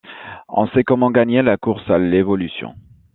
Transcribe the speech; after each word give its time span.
On 0.49 0.65
sait 0.69 0.83
comment 0.83 1.11
gagner 1.11 1.43
la 1.43 1.57
course 1.57 1.87
à 1.87 1.99
l’évolution. 1.99 2.73